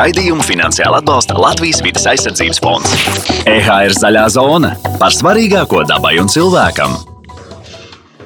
[0.00, 2.92] Raidījumu finansiāli atbalsta Latvijas vidas aizsardzības fonds.
[3.44, 6.94] EHR zaļā zona par svarīgāko dabai un cilvēkam.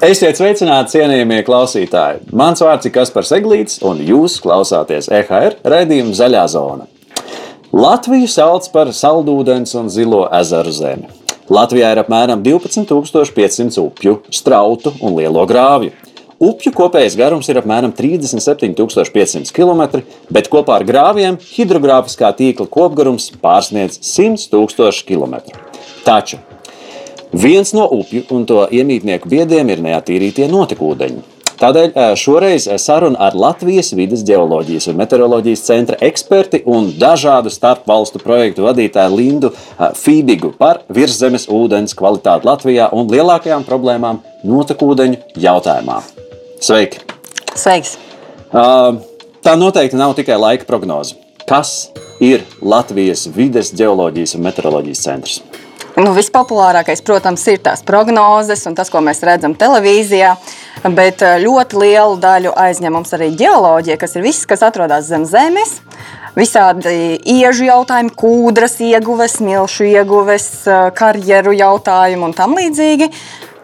[0.07, 2.29] Esiet sveicināti, cienījamie klausītāji!
[2.31, 6.87] Mans vārds ir Kaspars Eglīts, un jūs klausāties EHR raidījuma Zaļā zona.
[7.75, 11.11] Latviju sauc par saldūdens un zilo ezeru zemi.
[11.51, 15.91] Latvijā ir apmēram 12,500 upju, strautu un lielo grāvju.
[16.43, 20.03] Upju kopējais garums ir apmēram 37,500 km,
[20.35, 25.39] bet kopā ar grāviem hidrogrāfiskā tīkla kopgarums pārsniedz 100 000 km.
[26.05, 26.41] Taču
[27.31, 31.23] viens no upju un to iemītnieku biediem ir neatīrītie notekūdeņi.
[31.55, 38.67] Tādēļ šoreiz saruna ar Latvijas vidas geoloģijas un meteoroloģijas centra eksperti un dažādu starpvalstu projektu
[38.67, 46.03] vadītāju Lindu Fībigu par virszemes ūdens kvalitāti Latvijā un lielākajām problēmām notekūdeņu jautājumā.
[46.61, 47.01] Sveiki!
[47.55, 47.97] Sveiks!
[49.45, 51.19] Tā noteikti nav tikai laika prognoze.
[51.49, 51.91] Kas
[52.25, 55.43] ir Latvijas vides geoloģijas un meteoroloģijas centrs?
[55.95, 60.33] Nu, vispopulārākais, protams, ir tās prognozes un tas, ko mēs redzam televīzijā.
[60.97, 65.77] Bet ļoti lielu daļu aizņem mums arī geoloģija, kas ir viss, kas atrodas zem zemes.
[66.35, 70.49] Visādi iežu jautājumi, kūdras ieguves, milšu ieguves,
[70.99, 73.13] karjeru jautājumi un tam līdzīgi.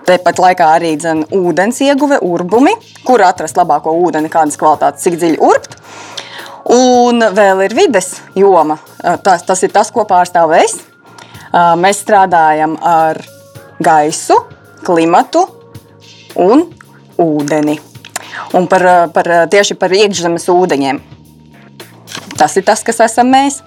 [0.08, 2.72] Tepat laikā arī dzen, ūdens ieguve, urbumi,
[3.06, 5.76] kur atrast labāko ūdeni, kādas kvalitātes, cik dziļi urbt.
[6.70, 8.78] Un vēl ir vides joma.
[9.24, 10.76] Tas, tas ir tas, ko pārstāv es.
[11.52, 13.20] Mēs strādājam ar
[13.82, 14.36] gaisu,
[14.86, 15.46] klimatu
[16.40, 16.66] un
[17.20, 17.78] ūdeni.
[18.54, 21.00] Un par, par, tieši par iekšzemes ūdeņiem.
[22.38, 23.60] Tas ir tas, kas esam mēs.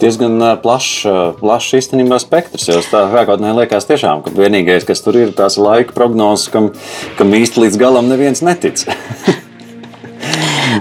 [0.00, 1.06] Diezgan plašs,
[1.40, 2.68] plašs īstenībā spektrs.
[2.68, 6.70] Jo tā sākotnēji liekas, tiešām, ka vienīgais, kas tur ir, tās laika prognozes, kam,
[7.16, 8.84] kam īsti līdz galam neviens netic.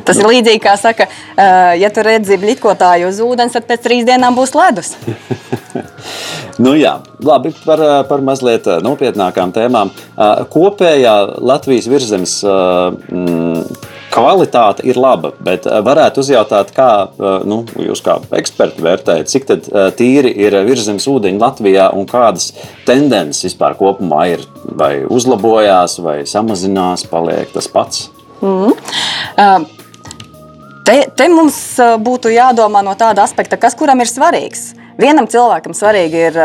[0.05, 1.07] Tas ir līdzīgi kā saka,
[1.79, 4.93] ja tu redzi blikotāju uz ūdens, tad pēc trīs dienām būs ledus.
[6.63, 9.93] nu, jā, labi, par, par mazliet nopietnākām tēmām.
[10.51, 12.37] Kopējā Latvijas virzemes
[14.15, 16.89] kvalitāte ir laba, bet varētu uzjautāt, kā
[17.47, 19.47] nu, jūs kā eksperti vērtējat, cik
[19.99, 22.51] tīri ir virzemes ūdeņi Latvijā un kādas
[22.87, 28.07] tendences vispār kopumā ir, vai uzlabojās, vai samazinās, paliek tas pats.
[28.41, 28.73] Mm.
[29.35, 29.67] Uh,
[30.87, 31.59] te, te mums
[32.03, 34.73] būtu jādomā no tāda aspekta, kas kuram ir svarīgs.
[34.95, 36.37] Vienam cilvēkam svarīgi ir,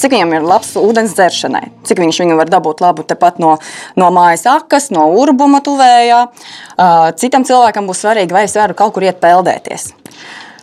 [0.00, 3.54] cik viņam ir labs ūdens dzeršanai, cik viņš viņu var dabūt labu tepat no,
[4.00, 6.24] no mājas akas, no urbuma tuvējā.
[7.20, 9.92] Citam cilvēkam būs svarīgi, vai es varu kaut kur iet peldēties.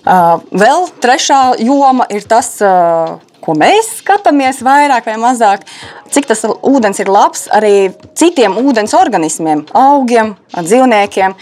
[0.03, 2.51] Vēl trešā joma ir tas,
[3.41, 5.63] ko mēs skatāmies vairāk vai mazāk,
[6.11, 11.37] cik tas ūdens ir labs arī citiem ūdens organismiem, augiem, dzīvniekiem.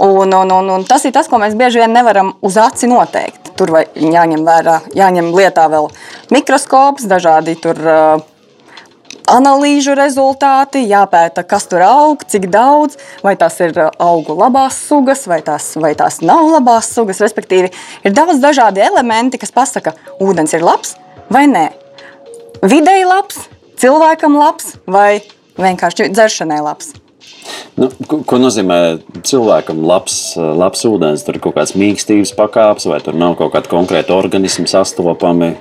[0.00, 3.39] Un, un, un, un tas ir tas, ko mēs bieži vien nevaram uz aci noteikt.
[3.60, 5.90] Tur jāņem vērā, jāņem lietā vēl
[6.32, 7.80] mikroskops, dažādi tur.
[7.84, 8.28] Uh,
[9.30, 15.40] analīžu rezultāti, jāpēta, kas tur aug, cik daudz, vai tās ir augu labās sugas, vai
[15.46, 17.22] tās, vai tās nav labās sugas.
[17.22, 17.70] Respektīvi,
[18.04, 20.96] ir daudz dažādi elementi, kas pasaka, ūdens ir labs
[21.32, 21.68] vai nē.
[22.60, 23.44] Vidēji labs,
[23.80, 25.22] cilvēkam labs vai
[25.60, 26.94] vienkārši dzeršanai labs.
[27.80, 28.78] Nu, ko, ko nozīmē
[29.26, 31.24] cilvēkam labs, labs ūdens?
[31.26, 35.54] Tur ir kaut kāds mīkstības pakāpes, vai tur nav kaut kāda konkrēta organisma sastopama?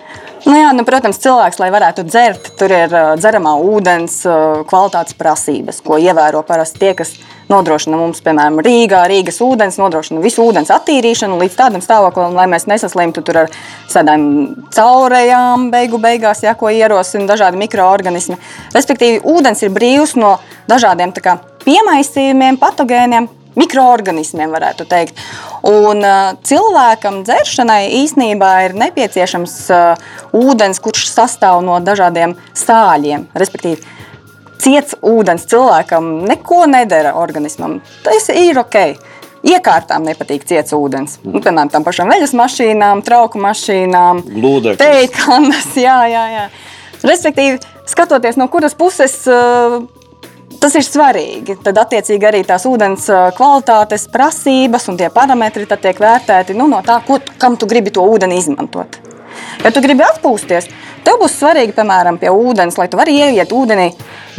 [0.45, 5.17] Nu jā, nu, protams, cilvēks, lai varētu dzert, tur ir uh, dzeramā ūdens uh, kvalitātes
[5.19, 7.11] prasības, ko ievēro parasti tie, kas
[7.51, 12.69] nodrošina mums, piemēram, Rīgā, Rīgas ūdens, nodrošina visu ūdens attīrīšanu līdz tādam stāvoklim, lai mēs
[12.71, 13.53] nesaslimtu tur ar
[13.91, 14.23] sēdēm
[14.75, 18.39] caurējām, beigu beigās, ja, ko ierosina dažādi mikroorganismi.
[18.75, 20.37] Respektīvi, ūdens ir brīvs no
[20.71, 21.35] dažādiem kā,
[21.69, 25.19] piemaisījumiem, patogēniem, mikroorganismiem, varētu teikt.
[25.67, 33.27] Un uh, cilvēkam dzeršanai īsnībā ir nepieciešams uh, ūdens, kurš sastāv no dažādiem sāļiem.
[33.37, 33.83] Respektīvi,
[34.63, 37.79] ciets ūdens cilvēkam neko nedara organismam.
[38.05, 38.79] Tas ir ok.
[39.49, 41.19] Iekārtām nepatīk ciets ūdens.
[41.23, 44.25] Nu, piemēram, tam pašam veļas mašīnām, trauku mašīnām,
[44.79, 45.69] teikandas.
[45.85, 46.49] Jā, jā, jā.
[47.07, 49.79] Respektīvi, skatoties no kuras puses uh,
[50.59, 51.55] Tas ir svarīgi.
[51.63, 53.05] Tad, attiecīgi, arī tās ūdens
[53.37, 58.03] kvalitātes prasības un tie parametri tiek vērtēti nu, no tā, ko, kam tu gribi to
[58.03, 58.99] ūdeni izmantot.
[59.63, 60.69] Ja tu gribi atpūsties,
[61.05, 63.89] tev būs svarīgi, piemēram, pie ūdens, lai tu varētu ieiet ūdenī,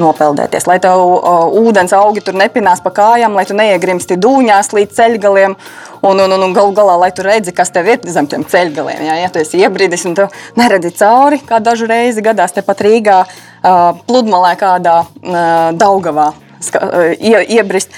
[0.00, 4.96] nopeldēties, lai tev uh, ūdens augi tur nepinās pa kājām, lai tu neiegrimsti dūņās līdz
[4.96, 5.56] ceļgaliem.
[6.00, 9.02] Un, un, un, un galu galā, lai tu redzi, kas tev ir zem tiem ceļgaliem.
[9.04, 10.24] Jā, ja tu esi iebridis un tu
[10.56, 15.36] neredzi cauri, kā dažu reizi gadās tepat Rīgā, uh, pludmalē kādā uh,
[15.76, 17.92] Daugavā uh, ie, iebrist.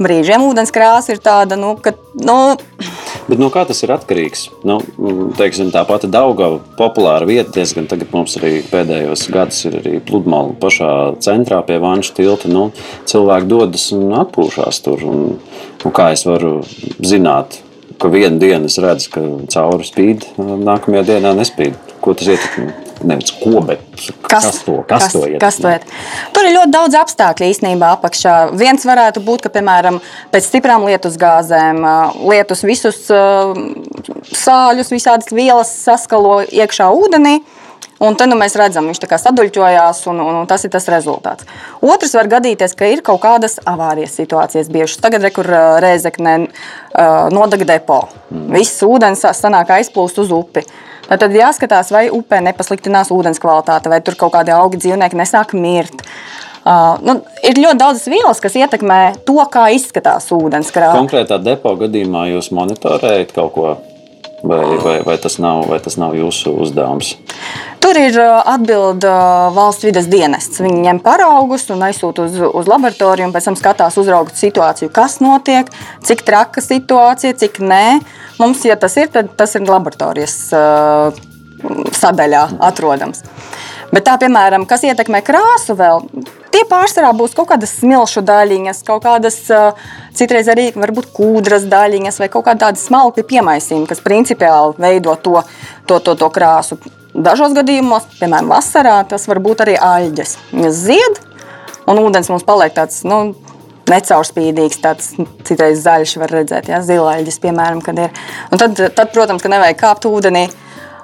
[0.00, 1.94] Brīžiem ūdens krāsa ir tāda, nu, ka.
[2.12, 2.56] Nu,
[3.28, 4.48] Bet no kā tas ir atkarīgs?
[4.66, 4.80] Nu,
[5.38, 10.56] teiksim, tā pati Daugava populāra vieta diezgan tagad mums arī pēdējos gados ir arī pludmale
[10.60, 10.90] pašā
[11.22, 12.50] centrā pie Vanša tilta.
[12.52, 12.70] Nu,
[13.08, 15.04] cilvēki dodas un atpūšās tur.
[15.06, 15.22] Un,
[15.84, 16.58] nu, kā es varu
[17.00, 17.60] zināt,
[18.02, 19.22] ka vienu dienu es redzu, ka
[19.54, 21.78] cauri spīd, nākamajā dienā nespīd.
[22.02, 22.72] Ko tas ietekmē?
[23.02, 23.80] Nevis ko, bet
[24.26, 25.40] kas, kas to, kas kas, to ietekmē?
[25.42, 26.02] Kas to ietekmē?
[26.34, 28.34] Tur ir ļoti daudz apstākļu īstenībā apakšā.
[28.58, 29.98] Viens varētu būt, ka, piemēram,
[30.34, 31.82] pēc stiprām lietusgāzēm
[32.30, 33.00] lietus visus
[34.42, 37.40] sāļus, visādas vielas saskalo iekšā ūdenī.
[38.02, 41.46] Un tad nu, mēs redzam, viņš saduļķojās, un, un, un tas ir tas rezultāts.
[41.86, 45.02] Otrs var gadīties, ka ir kaut kādas avārijas situācijas bijušas.
[45.04, 45.46] Tagad, re, kur
[45.82, 46.38] Rēzekne
[47.34, 48.00] nodega depo,
[48.30, 48.48] mm.
[48.56, 50.64] viss ūdens sanāk aizplūst uz upi.
[51.12, 56.02] Tad jāskatās, vai upē nepasliktinās ūdens kvalitāte, vai tur kaut kādi augi dzīvnieki nesāk mirt.
[56.62, 61.00] Uh, nu, ir ļoti daudz vielas, kas ietekmē to, kā izskatās ūdens krāsa.
[61.00, 63.72] Konkrētā depo gadījumā jūs monitorējat kaut ko
[64.42, 67.12] Vai, vai, vai, tas nav, vai tas nav jūsu uzdevums?
[67.82, 69.10] Tur ir atbilde
[69.54, 70.58] valsts vidas dienests.
[70.64, 75.20] Viņi ņem paraugus un aizsūta uz, uz laboratoriju, un pēc tam skatās, uzraugot situāciju, kas
[75.22, 75.70] notiek,
[76.02, 77.84] cik traka situācija, cik nē.
[78.42, 81.22] Mums, ja tas ir, tad tas ir laboratorijas uh,
[81.94, 83.22] sadaļā atrodams.
[83.94, 86.02] Bet tā, piemēram, kas ietekmē krāsu vēl,
[86.52, 89.38] tie pārsvarā būs kaut kādas smilšu daļiņas, kaut kādas
[90.16, 95.40] citreiz arī varbūt kūdras daļiņas vai kaut kādi smalki piemaisījumi, kas principiāli veido to,
[95.88, 96.78] to, to, to krāsu.
[97.12, 100.36] Dažos gadījumos, piemēram, vasarā, tas var būt arī aļģes.
[100.72, 101.18] Zied,
[101.90, 103.34] un ūdens mums paliek tāds nu,
[103.90, 105.10] necaurspīdīgs, tāds
[105.44, 108.22] citreiz zaļš, var redzēt, ja, zilaļģis, piemēram, kad ir.
[108.48, 110.46] Un tad, tad, protams, ka nevajag kāpt ūdenī.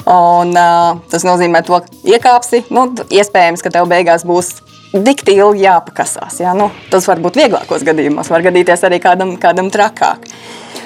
[0.09, 4.55] Un, uh, tas nozīmē, to, ka iekāpsi, nu, iespējams, ka tev beigās būs
[4.93, 6.41] dikti ilgi jāpakasās.
[6.43, 6.55] Jā?
[6.57, 10.29] Nu, tas var būt vieglākos gadījumos, var gadīties arī kādam, kādam trakāk.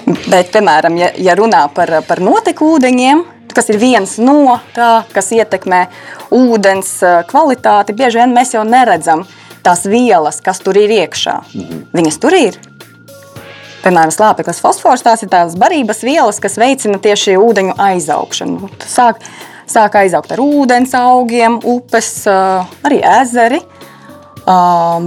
[0.06, 3.22] Bet, piemēram, ja, ja runā par, par notekūdeņiem,
[3.54, 5.84] kas ir viens no tā, kas ietekmē
[6.34, 6.96] ūdens
[7.31, 9.26] kvalitāti, bieži vien mēs jau neredzam
[9.62, 11.38] tās vielas, kas tur ir iekšā.
[11.55, 11.82] Mhm.
[11.94, 12.58] Viņas tur ir.
[13.82, 18.70] Piemēram, slāpeklis, fosfors, tās ir tās barības vielas, kas veicina tieši ūdeņu aizaugšanu.
[18.87, 19.19] Sāk,
[19.66, 23.58] sāk aizaugt ar ūdens augiem, upes, arī ezeri.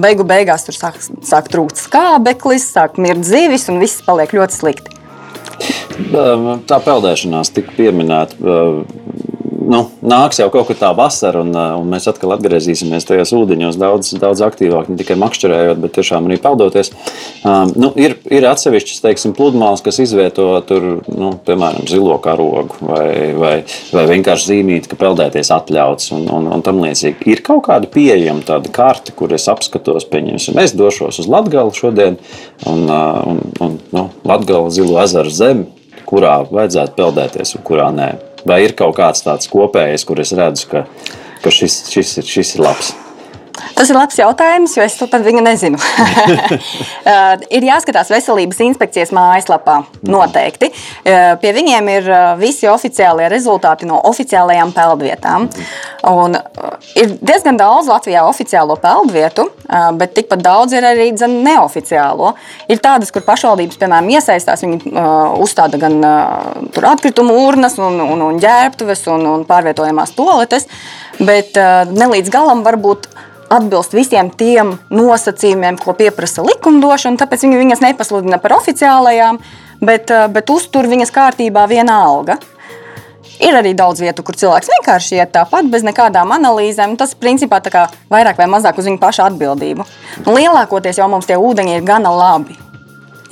[0.01, 4.93] Beigu beigās tur sāk, sāk trūkt skābeklis, sāk mirt zivis un viss paliek ļoti slikti.
[6.67, 8.35] Tā peldēšanās tika pieminēta
[9.69, 13.77] nu, nāks jau kaut kur tā vasara, un, uh, un mēs atkal atgriezīsimies tajos ūdeņos
[13.81, 16.91] daudz, daudz aktīvāk, ne tikai makšķerējot, bet tiešām arī peldoties.
[17.45, 23.07] Um, nu, ir, ir atsevišķas, teiksim, pludmales, kas izvieto tur, nu, piemēram, zilo karogu vai,
[23.37, 23.53] vai,
[23.95, 27.25] vai vienkārši zīmīt, ka peldēties atļauts un, un, un tam līdzīgi.
[27.31, 32.19] Ir kaut kāda pieejama tāda karte, kur es apskatos, pieņemsim, es došos uz Latgali šodien,
[32.69, 35.67] un, uh, un, un nu, Latgala zilo ezeru zemi,
[36.05, 38.13] kurā vajadzētu peldēties un kurā nē.
[38.45, 40.85] Vai ir kaut kāds tāds kopējs, kur es redzu, ka,
[41.41, 42.93] ka šis, šis, ir, šis ir labs?
[43.75, 45.79] Tas ir labs jautājums, jo es to pat viņu nezinu.
[47.05, 49.75] Uh, ir jāskatās veselības inspekcijas mājaslapā.
[50.09, 50.71] Noteikti.
[50.71, 55.45] Uh, pie viņiem ir uh, visi oficiālie rezultāti no oficiālajām peldvietām.
[56.09, 56.33] Un
[56.97, 59.45] ir diezgan daudz Latvijā oficiālo peldvietu,
[59.99, 62.33] bet tikpat daudz ir arī neoficiālo.
[62.73, 64.65] Ir tādas, kur pašvaldības, piemēram, iesaistās.
[64.65, 64.95] Viņi
[65.45, 66.01] uzstāda gan
[66.95, 70.65] atkritumu urnas, un, un, un ģērbtuves un, un pārvietojamās toaletes,
[71.21, 71.57] bet
[71.93, 73.09] ne līdz galam varbūt
[73.53, 77.19] atbilst visiem tiem nosacījumiem, ko pieprasa likumdošana.
[77.21, 79.39] Tāpēc viņi viņas nepasludina par oficiālajām,
[79.81, 82.37] bet, eh, bet uztur viņas kārtībā vienalga.
[83.39, 86.97] Ir arī daudz vietu, kur cilvēks vienkārši iet tāpat, bez nekādām analīzēm.
[86.97, 87.59] Tas principā
[88.09, 89.85] vairāk vai mazāk uz viņu pašu atbildību.
[90.25, 92.64] Lielākoties jau mums tie ūdeņi ir gana labi.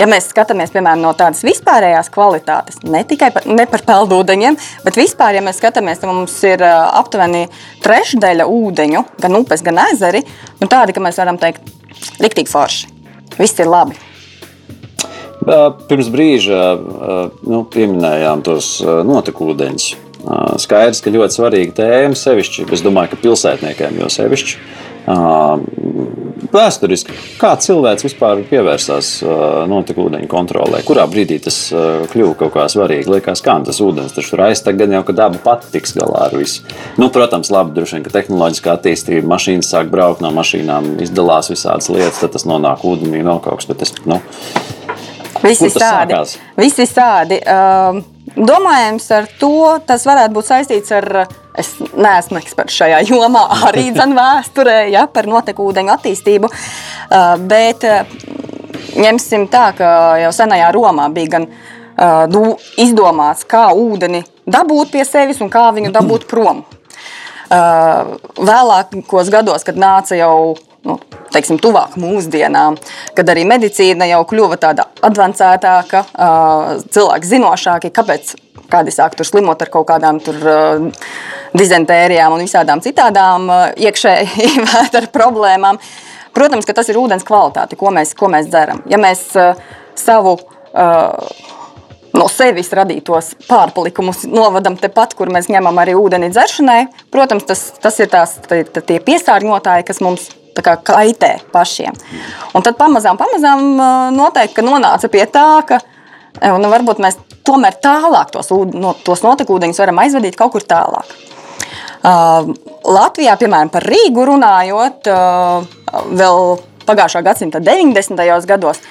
[0.03, 4.97] Ja mēs skatāmies piemēram, no tādas vispārējās kvalitātes, ne tikai par, ne par peldūdeņiem, bet
[4.99, 7.45] vispār, ja mēs skatāmies, tad mums ir aptuveni
[7.85, 10.19] trešdaļa ūdeņu, gan upes, gan ezeri,
[10.59, 11.71] nu, tādi, ka mēs varam teikt,
[12.19, 12.91] riktīgi forši.
[13.37, 13.95] Viss ir labi.
[15.87, 16.59] Pirms brīža
[17.47, 19.87] nu, pieminējām tos notekūdeņus.
[20.65, 22.67] Skaidrs, ka ļoti svarīga tēma sevišķi.
[22.75, 24.59] Es domāju, ka pilsētniekiem jau sevišķi
[26.53, 29.09] vēsturiski, kā cilvēks vispār pievērsās
[29.69, 30.83] notekūdeņu kontrolē?
[30.87, 31.57] Kurā brīdī tas
[32.13, 33.11] kļuva kaut kā svarīgi?
[33.13, 36.37] Liekas, kā tas ūdens taču tur aiztag, gan jau, ka daba pati tiks galā ar
[36.37, 36.63] visu.
[37.01, 41.91] Nu, protams, labi, droši vien, ka tehnoloģiskā attīstība, mašīnas sāk braukt no mašīnām, izdalās visādas
[41.93, 43.69] lietas, tad tas nonāk ūdenī vēl kaut kas.
[43.69, 44.21] Bet es, nu,
[45.43, 46.15] Visi tādi.
[46.55, 47.39] Visi tādi.
[47.43, 47.99] Uh,
[48.37, 51.09] domājams, ar to tas varētu būt saistīts ar
[51.59, 56.49] Es neesmu eksperts šajā jomā, arī vēsturē ja, par notekūdeņu attīstību.
[56.49, 58.09] Uh, bet uh,
[58.97, 59.89] ņemsim tā, ka
[60.23, 65.93] jau senajā Romā bija gan uh, izdomāts, kā ūdeni dabūt pie sevis un kā viņu
[65.93, 66.65] dabūt prom.
[67.53, 70.55] Vēlākos gados, kad nāca jau
[70.87, 70.95] nu,
[71.33, 72.79] teiksim, tuvāk mūsdienām,
[73.13, 76.01] kad arī medicīna jau kļuva tāda avansētāka,
[76.95, 78.33] cilvēki zinošāki, kāpēc
[78.73, 81.07] kādi sāk tur slimot ar kaut kādām tur, uh,
[81.57, 85.79] dizentērijām un visādām citādām uh, iekšēji vētra problēmām.
[86.33, 88.81] Protams, ka tas ir ūdens kvalitāte, ko mēs, ko mēs dzeram.
[88.89, 89.59] Ja mēs uh,
[89.99, 91.33] savu uh,
[92.17, 96.79] no sevis radītos pārpalikumus novadam tepat, kur mēs ņemam arī ūdeni dzeršanai.
[97.13, 100.29] Protams, tas, tas ir tās, tie, tie piesārņotāji, kas mums
[100.63, 101.95] kā kaitē pašiem.
[102.53, 105.81] Un tad pamazām, pamazām uh, noteikti nonāca pie tā, ka
[106.39, 111.15] e, nu, varbūt mēs tomēr tālāk tos, no, tos notekūdeņus varam aizvedīt kaut kur tālāk.
[112.03, 112.49] Uh,
[112.83, 116.41] Latvijā, piemēram, par Rīgu runājot, uh, vēl
[116.83, 118.19] pagājušā gadsimta 90.
[118.49, 118.81] gados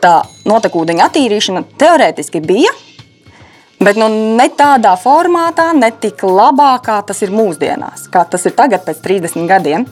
[0.00, 2.70] tā notekūdeņa attīrīšana teorētiski bija,
[3.80, 8.54] bet nu, ne tādā formātā, ne tik labā, kā tas ir mūsdienās, kā tas ir
[8.56, 9.86] tagad, pēc 30 gadiem.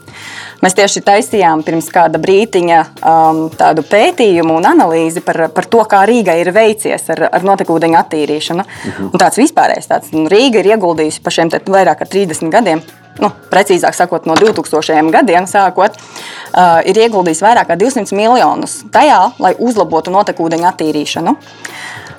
[0.60, 6.02] Mēs tieši taisījām pirms kāda brīdiņa um, tādu pētījumu un analīzi par, par to, kā
[6.08, 8.66] Rīgai ir veicies ar, ar notekūdeņa attīrīšanu.
[9.08, 12.84] Un tāds vispārējais tāds, nu, Rīga ir ieguldījusi pa šiem vairāk kā 30 gadiem.
[13.18, 19.22] Nu, precīzāk sakot, no 2000 gadiem sākot, uh, ir ieguldījis vairāk kā 200 miljonus tajā,
[19.42, 21.34] lai uzlabotu notekūdeņa attīrīšanu.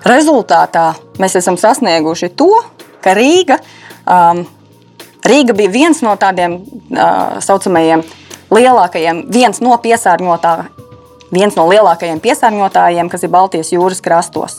[0.10, 2.50] Rezultātā mēs esam sasnieguši to,
[3.04, 3.60] ka Rīga,
[4.10, 4.42] um,
[5.30, 7.10] Rīga bija viens no tādiem tā
[7.46, 8.02] saucamajiem
[8.50, 10.70] lielākajiem, viens no piesārņotājiem,
[11.36, 14.58] viens no lielākajiem piesārņotājiem, kas ir Baltijas jūras krastos.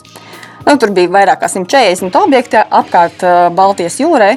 [0.61, 4.35] Nu, tur bija vairāk kā 140 objekti apkārt uh, Baltijas jūrai.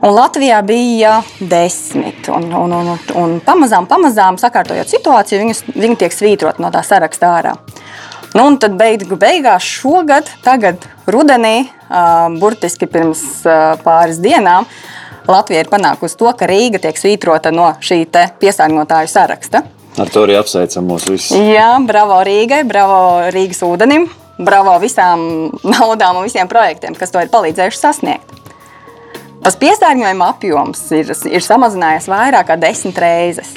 [0.00, 2.28] Un Latvijā bija desmit.
[2.32, 7.34] Un, un, un, un, pamazām, pamazām sakārtojot situāciju, viņas, viņi tiek svītroti no tā saraksta
[7.36, 7.54] ārā.
[8.30, 11.64] Nu, un tad beigu beigās šogad, tagad rudenī,
[12.38, 13.42] burtiski pirms
[13.82, 14.68] pāris dienām,
[15.30, 19.62] Latvija ir panākusi to, ka Rīga tiek svītrota no šī piesārņotāju saraksta.
[20.00, 21.34] Ar to arī apsveicam mūsu visus.
[21.34, 24.06] Jā, bravo Rīgai, bravo Rīgas ūdenim,
[24.38, 28.38] bravo visām naudām un visiem projektiem, kas to ir palīdzējuši sasniegt.
[29.44, 33.54] Tas piesārņojuma apjoms ir, ir samazinājies vairāk kā desmit reizes.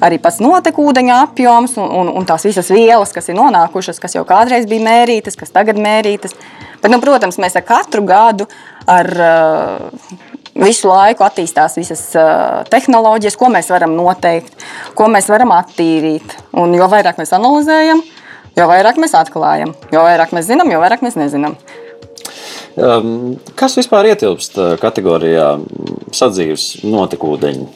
[0.00, 4.24] Arī pats notekūdeņa apjoms un, un, un tās visas vielas, kas ir nonākušas, kas jau
[4.28, 6.32] kādreiz bija mērītas, kas tagad mērītas.
[6.80, 8.46] Bet, nu, protams, mēs ar katru gadu
[8.88, 10.22] ar uh,
[10.56, 14.64] visu laiku attīstās visas uh, tehnoloģijas, ko mēs varam noteikt,
[14.96, 16.36] ko mēs varam attīrīt.
[16.56, 18.00] Un jo vairāk mēs analizējam,
[18.56, 21.58] jo vairāk mēs atklājam, jo vairāk mēs zinām, jo vairāk mēs nezinām.
[22.80, 25.52] Um, kas vispār ietilpst uh, kategorijā
[26.16, 27.66] sadzīves notekūdeņi?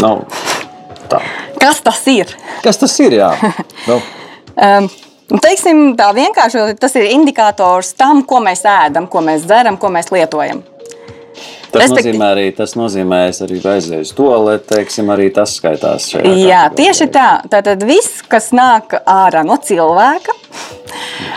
[0.00, 0.24] Nav
[1.10, 1.22] tā.
[1.60, 2.34] Kas tas ir?
[2.64, 3.20] Kas tas ir?
[3.20, 3.32] Jā,
[3.90, 4.00] nu,
[4.54, 4.86] Um,
[5.42, 10.12] teiksim, tā vienkārši tas ir indikators tam, ko mēs ēdam, ko mēs dzeram, ko mēs
[10.14, 10.62] lietojam.
[11.74, 15.56] Tas Respektīvi- nozīmē arī, tas nozīmē, es arī aizēju uz to, lai, teiksim, arī tas
[15.58, 16.22] skaitās šajā.
[16.22, 16.74] Jā, kategorijā.
[16.78, 17.28] tieši tā.
[17.50, 20.34] Tātad viss, kas nāk ārā no cilvēka,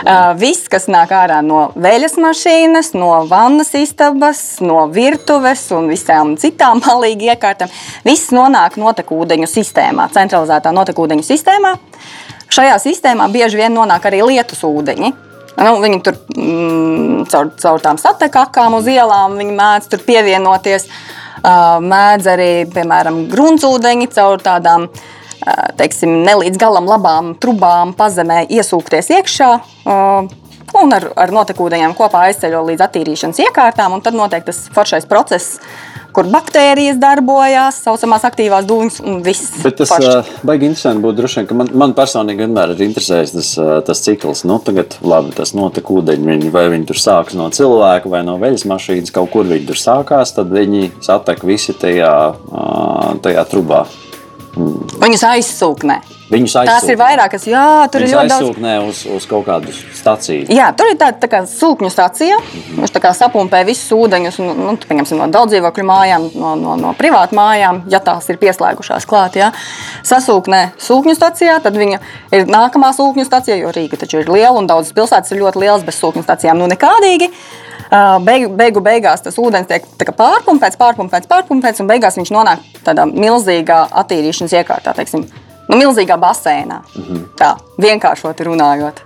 [0.06, 6.36] ā, viss, kas nāk ārā no veļas mašīnas, no vannas istabas, no virtuves un visām
[6.38, 7.68] citām malīgi iekārtām,
[8.06, 11.74] viss nonāk notekūdeņu sistēmā, centralizētā notekūdeņu sistēmā.
[12.48, 15.12] Šajā sistēmā bieži vien nonāk arī lietus ūdeņi.
[15.58, 20.88] Nu, viņi tur mm, caur, caur tām satekām uz ielām mēdz tur pievienoties.
[21.38, 28.44] Uh, mēdz arī, piemēram, gruntsūdeņi caur tādām uh, teiksim, ne līdz galam labām trubām pazemē
[28.50, 29.50] iesūkties iekšā.
[29.86, 30.36] Uh,
[30.76, 35.56] Un ar, ar notekūdeņiem kopā aizceļo līdz attīrīšanas iekārtām, un tad notiek tas foršais process,
[36.18, 39.52] kur baktērijas darbojas, tā saucamās aktīvās dūņas un viss.
[39.62, 43.34] Bet tas uh, baigi interesanti būtu droši vien, ka man, man personīgi vienmēr ir interesējis
[43.36, 44.42] tas, uh, tas cikls.
[44.48, 48.66] Nu, tagad, labi, tas notika ūdeņi, vai viņi tur sākas no cilvēka vai no veļas
[48.66, 53.86] mašīnas, kaut kur viņi tur sākās, tad viņi satek visi tajā, uh, tajā trubā.
[54.58, 56.02] Viņus aizsūknē.
[56.28, 56.92] Viņus Tās aizsūknē.
[56.92, 58.88] ir vairākas, jā, tur Viņus ir ļoti daudz.
[58.90, 60.44] uz, uz kaut kādu staciju.
[60.52, 62.36] Jā, tur ir tāda tā kā sūkņu stacija.
[62.76, 66.74] Viņš tā kā sapumpē visus ūdeņus nu, nu, pieņemsim, no daudz dzīvokļu mājām, no, no,
[66.76, 69.40] no privātu mājām, ja tās ir pieslēgušās klāt.
[69.40, 69.54] Jā.
[70.04, 72.02] Sasūknē sūkņu stacijā, tad viņa
[72.36, 75.88] ir nākamā sūkņu stacija, jo Rīga taču ir liela un daudzas pilsētas ir ļoti lielas
[75.88, 76.60] bez sūkņu stacijām.
[76.60, 77.32] Nu, nekādīgi.
[78.20, 83.86] Beigu, beigu beigās tas ūdens tiek pārpumpēts, pārpumpēts, pārpumpēts, un beigās viņš nonāk tādā milzīgā
[84.02, 85.24] attīrīšanas iekārtā, teiksim,
[85.68, 86.82] nu, milzīgā basēnā.
[87.38, 89.02] Tā vienkāršoti runājot.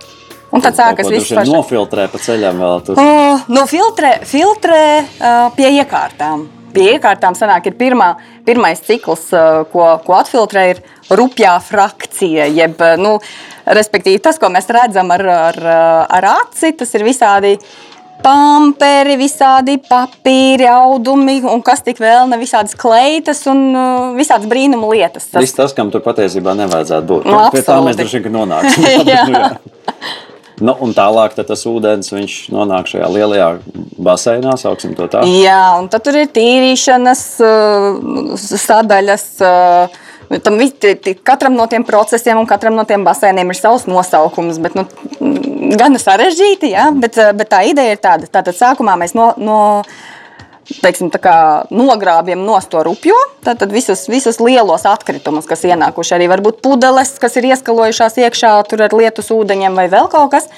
[0.53, 1.53] Un tad sākas viss vien pašai.
[1.55, 2.99] Nofiltrē pa ceļam vēl tur.
[3.01, 6.45] Uh, no filtrē, filtrē uh, pie iekārtām.
[6.73, 8.11] Pie iekārtām sanāk, ir pirmā,
[8.45, 12.45] pirmais cikls, uh, ko, ko atfiltrē, ir rupjā frakcija.
[12.53, 13.15] Jeb, uh, nu,
[13.65, 17.55] respektīvi, tas, ko mēs redzam ar, ar, uh, ar aci, tas ir visādi
[18.23, 24.91] pamperi, visādi papīri, audumi un kas tik vēl ne visādas kleitas un uh, visādas brīnuma
[24.93, 25.29] lietas.
[25.31, 27.27] Tas Viss tas, kam tur patiesībā nevajadzētu būt.
[27.29, 28.87] Nu, Pie tā mēs droši vien nonāksim.
[29.13, 29.25] Jā.
[29.27, 29.51] Nu, jā.
[30.63, 33.47] Nu, un tālāk tas ūdens viņš nonāk šajā lielajā
[34.05, 35.23] baseinā, sauksim to tā.
[35.27, 39.27] Jā, un tad tur ir tīrīšanas uh, sadaļas.
[39.43, 40.01] uh,
[40.41, 40.55] Tam,
[41.21, 44.57] katram no tiem procesiem un katram no tiem basēniem ir savs nosaukums.
[44.63, 44.87] Bet, nu,
[45.79, 48.29] gan sarežģīti, jā, bet, uh, bet tā ideja ir tāda.
[48.31, 49.59] Tātad sākumā mēs no, no,
[50.83, 51.37] teiksim, kā
[51.73, 57.39] nogrābjam no to rupjo, tad visus, visus lielos atkritumus, kas ienākuši, arī varbūt pudeles, kas
[57.39, 60.51] ir ieskalojušās iekšā ar lietus ūdeņiem vai vēl kaut kas.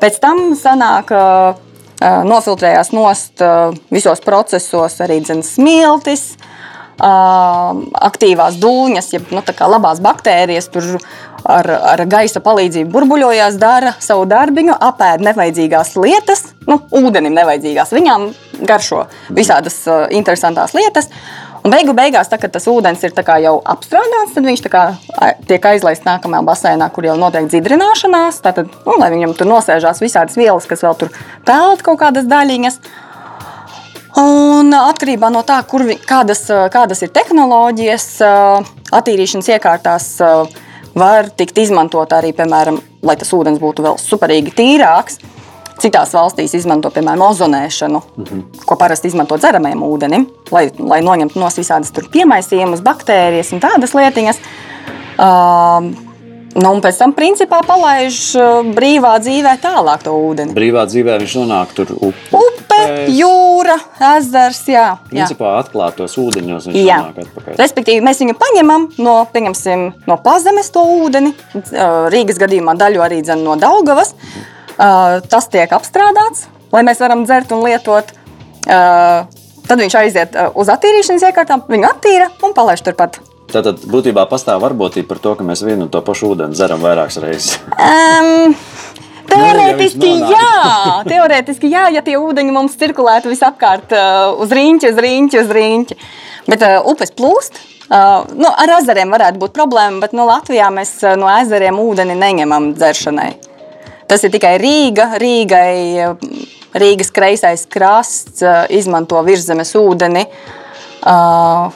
[0.00, 1.58] Pēc tam sanāk, uh,
[2.00, 3.44] uh, nofiltrējās nost
[3.92, 6.32] visos procesos arī smiltis.
[7.00, 9.40] Aktīvās dūņas, jeb nu,
[9.72, 10.98] labās baktērijas, tur
[11.44, 17.94] ar, ar gaisa palīdzību burbuļojās, dara savu darbiņu, apēd nevajadzīgās lietas, nu, ūdenim nevajadzīgās.
[17.96, 18.30] Viņām
[18.68, 19.06] garšo
[19.36, 21.10] visādas uh, interesantas lietas.
[21.60, 23.12] Un beigu beigās, tā, kad tas ūdens ir
[23.44, 24.84] jau apstrādāts, tad viņš kā
[25.48, 28.40] tiek aizlaists nākamajā basēnā, kur jau notiek dziedrināšanās.
[28.40, 31.12] Tātad, nu, lai viņam tur nosēžās visādas vielas, kas vēl tur
[31.44, 32.80] peld kaut kādas daļiņas.
[34.20, 38.64] Un atkarībā no tā, vi- kādas, ā, kādas ir tehnoloģijas, ā,
[38.96, 40.32] attīrīšanas iekārtās ā,
[40.94, 45.20] var tikt izmantot arī, piemēram, lai tas ūdens būtu vēl superīgi tīrāks.
[45.80, 48.64] Citās valstīs izmanto, piemēram, ozonēšanu, mm -hmm.
[48.68, 54.42] ko parasti izmanto dzeramajam ūdenim, lai, lai noņemtu no visādas piemaisījumus, baktērijas un tādas lietiņas.
[55.20, 55.94] Um,
[56.54, 60.52] nu, un pēc tam, principā, palaiž ā, brīvā dzīvē tālāk to ūdeni.
[60.52, 62.44] Brīvā dzīvē viņš nonāk tur upē.
[62.84, 63.76] Upe, jūra,
[64.16, 64.84] ezers, jā.
[64.98, 65.10] jā.
[65.10, 67.00] Principā atklātos ūdeņos viņš Jā.
[67.04, 67.58] nonāk atpakaļ.
[67.60, 69.16] Respektīvi, mēs viņu paņemam no,
[70.10, 74.14] no pazemes to ūdeni, uh, Rīgas gadījumā daļu arī dzen no Daugavas.
[74.14, 78.14] Uh, Tas tiek apstrādāts, lai mēs varam dzert un lietot.
[78.64, 79.28] Uh,
[79.70, 83.20] Tad viņš aiziet uz attīrīšanas iekārtām, viņu attīra un palaiž turpat.
[83.50, 87.18] Tātad būtībā pastāv varbūtība par to, ka mēs vienu un to pašu ūdeni dzeram vairākas
[87.22, 87.58] reizes.
[87.74, 88.56] Um,
[89.30, 90.52] Teorētiski, viņš jā,
[91.06, 95.98] teorētiski, jā, ja tie ūdeņi mums cirkulētu visapkārt uh, uz rīņķa, uz rīņķa, uz rīņķa.
[96.50, 97.60] Bet uh, upes plūst.
[97.90, 102.14] Uh, nu, ar ezeriem varētu būt problēma, bet nu, Latvijā mēs uh, no ezeriem ūdeni
[102.18, 103.30] neņemam dzeršanai.
[104.10, 105.12] Tas ir tikai Rīga.
[105.22, 105.74] Rīgai,
[106.06, 110.26] uh, Rīgas kreisais krasts uh, izmanto virszemes ūdeni,
[111.02, 111.70] uh,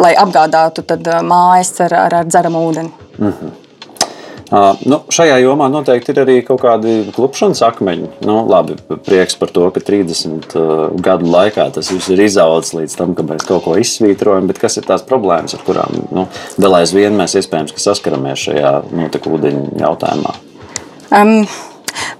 [0.00, 2.94] lai apgādātu tad, uh, mājas ar, ar, ar dzeramu ūdeni.
[4.50, 8.08] Uh, nu, šajā jomā noteikti ir arī kaut kādi klupšanas akmeņi.
[8.26, 8.74] Nu, labi,
[9.06, 13.22] prieks par to, ka 30 uh, gadu laikā tas viss ir izaudzis līdz tam, ka
[13.28, 14.50] mēs kaut ko izsvītrojam.
[14.50, 16.26] Bet kas ir tās problēmas, ar kurām nu,
[16.58, 20.34] vēl aizvien mēs iespējams ka saskaramies šajā notekūdeņu jautājumā?
[21.14, 21.44] Um,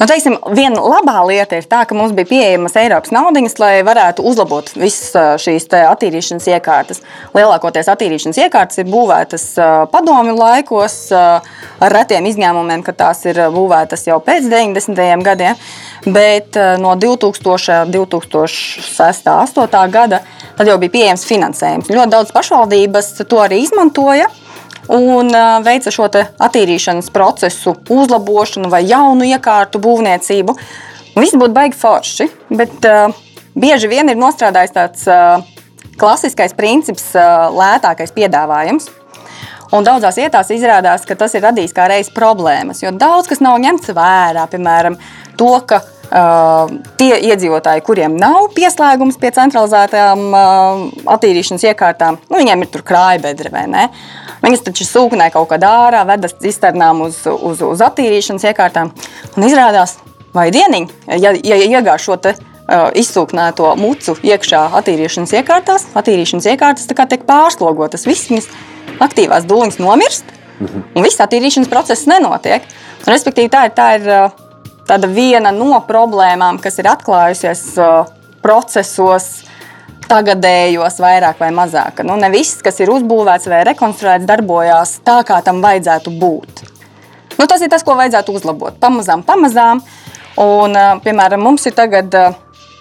[0.01, 4.25] nu, teiksim, viena labā lieta ir tā, ka mums bija pieejamas Eiropas naudas, lai varētu
[4.27, 7.03] uzlabot visas šīs attīrīšanas iekārtas.
[7.37, 9.47] Lielākoties attīrīšanas iekārtas ir būvētas
[9.93, 15.25] padomju laikos, ar retiem izņēmumiem, ka tās ir būvētas jau pēc 90.
[15.27, 15.61] gadiem.
[16.07, 17.91] Bet no 2000.
[17.91, 19.21] 2006.
[19.25, 19.91] 2008.
[19.91, 20.21] gada
[20.67, 21.91] jau bija pieejams finansējums.
[21.91, 24.29] Ļoti daudz pašvaldības to arī izmantoja
[24.89, 25.33] un
[25.65, 30.57] veica šo attīrīšanas procesu, uzlabošanu vai jaunu iekārtu būvniecību.
[31.19, 33.11] Viss būtu baigi forši, bet uh,
[33.59, 35.43] bieži vien ir nostrādājis tāds uh,
[36.01, 38.89] klasiskais princips, uh, lētākais piedāvājums.
[39.75, 43.59] Un daudzās vietās izrādās, ka tas ir radījis kā reizes problēmas, jo daudz kas nav
[43.63, 44.47] ņemts vērā.
[44.51, 44.97] Piemēram,
[45.39, 46.71] to, ka uh,
[47.01, 50.83] tie iedzīvotāji, kuriem nav pieslēgums pie centralizētām uh,
[51.15, 53.87] attīrīšanas iekārtām, nu, viņiem ir tur krājbedre vai ne.
[54.45, 58.93] Viņas taču sūknē kaut kādā ārā, vedas cisternām uz, uz, uz attīrīšanas iekārtām.
[59.37, 59.99] Un izrādās,
[60.37, 60.89] vai dieniņ,
[61.21, 68.07] ja, ja iegāž šo te, uh, izsūknēto mucu iekšā attīrīšanas iekārtās, attīrīšanas iekārtas tiek pārslogotas.
[68.09, 68.51] Viss viņas
[69.01, 72.65] aktīvās dūņas nomirst, un viss attīrīšanas process nenotiek.
[73.09, 74.50] Respektīvi, tā ir, tā ir uh,
[74.91, 77.63] tāda viena no problēmām, kas ir atklājusies
[78.43, 79.31] procesos,
[80.11, 82.03] tagadējos, vairāk vai mazāk.
[82.07, 86.65] Nu, ne viss, kas ir uzbūvēts vai rekonstruēts, darbojās tā, kā tam vajadzētu būt.
[87.39, 88.75] Nu, tas ir tas, ko vajadzētu uzlabot.
[88.83, 89.85] Pamazām, pamazām.
[90.41, 90.75] Un,
[91.05, 92.17] piemēram, mums ir tagad,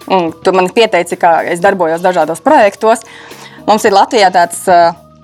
[0.08, 3.06] tu man pieteici, ka es darbojos dažādos projektos.
[3.68, 4.66] Mums ir Latvijā tāds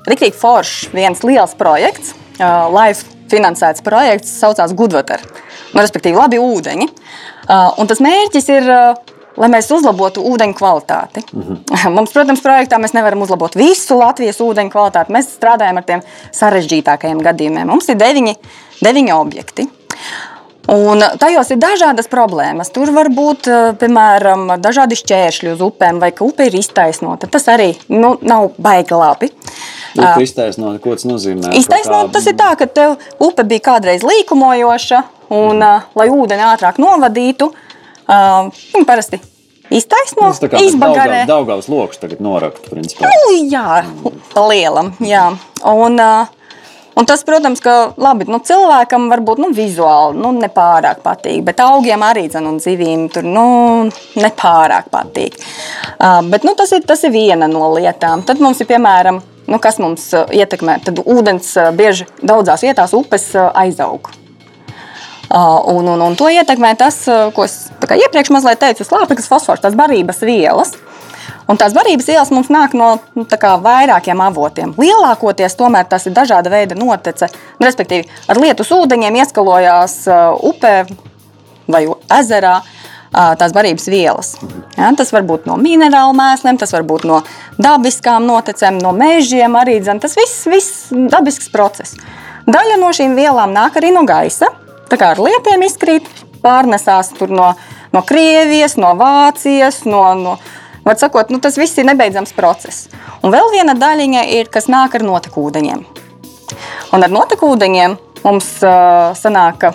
[0.05, 5.23] rīktīgi foršs, viens liels projekts, live finansēts projekts, saucās Goodwater.
[5.75, 6.87] Nu, respektīvi, labi ūdeņi.
[7.45, 11.23] Uh, un tas mērķis ir uh, lai mēs uzlabotu ūdeņu kvalitāti.
[11.31, 11.89] Mm -hmm.
[11.95, 15.13] Mums, protams, projektā mēs nevaram uzlabot visu Latvijas ūdeņu kvalitāti.
[15.13, 17.67] Mēs strādājam ar tiem sarežģītākajiem gadījumiem.
[17.67, 18.35] Mums ir deviņi,
[18.81, 19.67] deviņi objekti.
[20.71, 22.71] Un tajos ir dažādas problēmas.
[22.73, 23.45] Tur var būt,
[23.77, 27.27] piemēram, dažādi šķēršļi uz upēm, vai ka upe ir iztaisnota.
[27.29, 29.29] Tas arī nu, nav baigi labi.
[29.93, 31.53] Upe iztaisnota, ko tas nozīmē?
[31.59, 32.87] Iztaisnota, tas ir tā, ka
[33.19, 39.21] upe bija kādreiz līkumojoša, un, uh, lai ūdeni ātrāk novadītu, uh, viņi parasti
[39.69, 41.25] iztaisno, Tas izbagarē.
[41.29, 43.09] Daugavas lokus tagad norakt, principā.
[43.09, 43.83] Nu, jā,
[44.37, 44.93] lielam.
[45.03, 45.27] Jā.
[45.65, 46.27] Un, uh,
[46.95, 52.05] un tas, protams, ka labi, nu, cilvēkam varbūt nu, vizuāli nu, nepārāk patīk, bet augiem
[52.05, 53.45] arī zin, un zivīm tur nu,
[54.21, 55.39] nepārāk patīk.
[55.97, 58.25] Uh, bet nu, tas, ir, tas ir viena no lietām.
[58.27, 59.23] Tad mums ir piemēram.
[59.45, 60.79] Nu, kas mums ietekmē?
[60.87, 64.09] Tad ūdens bieži daudzās vietās upes aizaug.
[65.29, 66.99] Un, un, un to ietekmē tas,
[67.33, 70.75] ko es iepriekš mazliet teicu, slāpeklis, fosfors, tās barības vielas.
[71.49, 74.73] Un tās barības vielas mums nāk no nu, kā vairākiem avotiem.
[74.81, 77.29] Lielākoties tomēr tas ir dažāda veida notece.
[77.59, 79.99] Nu, respektīvi, ar lietus ūdeņiem ieskalojās
[80.49, 80.73] upē
[81.69, 81.83] vai
[82.17, 82.59] ezerā
[83.13, 84.33] tās barības vielas.
[84.75, 87.21] Ja, tas var būt no minerālu mēsliem, tas var būt no
[87.61, 89.77] dabiskām notecēm, no mežiem arī.
[89.83, 91.95] Dzen, tas viss ir dabisks process.
[92.49, 94.49] Daļa no šīm vielām nāk arī no gaisa.
[94.89, 96.07] Tā kā ar lietiem izkrīt,
[96.43, 97.53] pārnesās no,
[97.93, 100.37] no Krievijas, no Vācijas, no, no
[100.85, 102.83] Var sakot, nu, tas viss ir nebeidzams process.
[103.25, 105.81] Un vēl viena daļiņa ir, kas nāk ar notekūdeņiem.
[106.93, 109.71] Un ar notekūdeņiem mums uh, sanāk, ka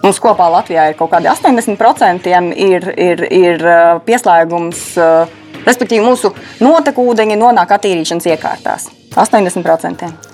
[0.00, 6.32] mums kopā Latvijā ir kaut kādi 80% ir, ir, ir uh, pieslēgums, uh, respektīvi mūsu
[6.64, 8.88] notekūdeņi nonāk attīrīšanas iekārtās.
[9.12, 10.33] 80%.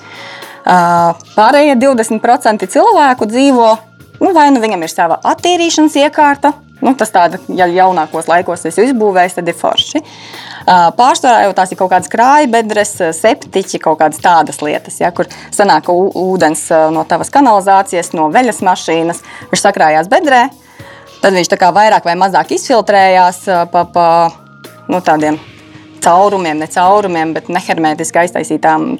[0.64, 3.70] Pārējie 20% cilvēku dzīvo,
[4.20, 8.86] nu, vai nu viņam ir sava attīrīšanas iekārta, Nu, tas tāda, ja jaunākos laikos esmu
[8.88, 10.00] izbūvējis, tad ir forši.
[10.96, 15.90] Pārsvarā jau tās ir kaut kādas krājbedres, septiķi, kaut kādas tādas lietas, ja, kur sanāk
[15.92, 20.46] ūdens no tavas kanalizācijas, no veļas mašīnas, viņš sakrājās bedrē.
[21.20, 24.06] Tad viņš tā kā vairāk vai mazāk izfiltrējās pa, pa
[24.88, 25.36] nu, tādiem
[26.02, 28.94] caurumiem, ne caurumiem, bet nehermētiski aiztaisītām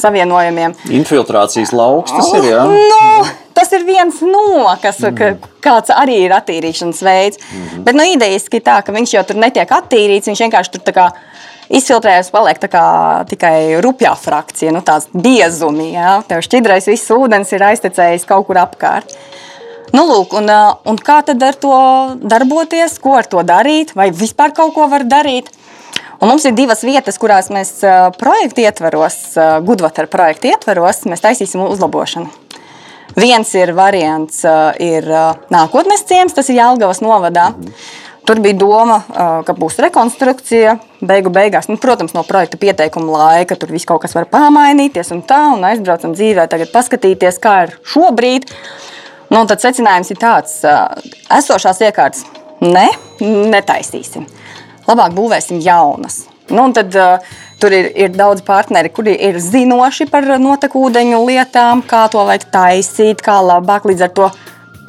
[0.00, 0.76] savienojumiem.
[0.98, 2.50] Infiltrācijas lauks tas ir.
[2.52, 2.62] Jā.
[2.66, 5.50] Nu, tas ir viens no, kas, mm.
[5.64, 7.40] kāds arī ir attīrīšanas veids.
[7.40, 7.84] Mm -hmm.
[7.88, 11.10] Bet nu, idejiski tā, ka viņš jau tur netiek attīrīts, viņš vienkārši tur tā kā
[11.68, 12.86] izfiltrējas, paliek kā,
[13.28, 15.92] tikai rupjā frakcija, nu, tāds biezumi.
[15.94, 16.22] Jā.
[16.28, 19.16] Tev šķidrais viss ūdens ir aiztecējis kaut kur apkārt.
[19.94, 20.50] Nu, lūk, un,
[20.84, 21.76] un kā tad ar to
[22.18, 25.50] darboties, ko ar to darīt, vai vispār kaut ko var darīt?
[26.16, 27.74] Un mums ir divas vietas, kurās mēs
[28.16, 29.18] projekta ietvaros,
[29.66, 32.30] Gudvatara projekta ietvaros, mēs taisīsim uzlabošanu.
[33.16, 34.42] Viens ir variants,
[34.80, 35.06] ir
[35.52, 37.50] nākotnes ciems, tas ir Jālgavas novadā.
[38.26, 38.96] Tur bija doma,
[39.46, 40.74] ka būs rekonstrukcija.
[41.06, 45.20] Beigu beigās, nu, protams, no projekta pieteikuma laika tur viss kaut kas var pamainīties un
[45.28, 48.48] tā, un aizbraucam dzīvē, tagad paskatīties, kā ir šobrīd.
[49.30, 50.58] Nu, tad secinājums ir tāds,
[51.38, 52.26] esošās iekārtas
[52.64, 52.88] ne,
[53.20, 54.26] netaisīsim
[54.86, 56.24] labāk būvēsim jaunas.
[56.46, 57.22] Nu, tad, uh,
[57.58, 63.24] tur ir, ir daudz partneri, kuri ir zinoši par notekūdeņu lietām, kā to vajag taisīt,
[63.24, 64.30] kā labāk līdz ar to